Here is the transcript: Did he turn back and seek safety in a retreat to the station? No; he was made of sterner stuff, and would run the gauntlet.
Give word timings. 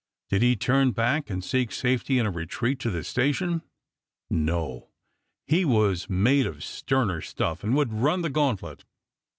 Did 0.31 0.41
he 0.41 0.55
turn 0.55 0.93
back 0.93 1.29
and 1.29 1.43
seek 1.43 1.71
safety 1.71 2.17
in 2.17 2.25
a 2.25 2.31
retreat 2.31 2.79
to 2.79 2.89
the 2.89 3.03
station? 3.03 3.61
No; 4.31 4.89
he 5.45 5.63
was 5.63 6.09
made 6.09 6.47
of 6.47 6.63
sterner 6.63 7.21
stuff, 7.21 7.63
and 7.63 7.75
would 7.75 7.93
run 7.93 8.23
the 8.23 8.31
gauntlet. 8.31 8.83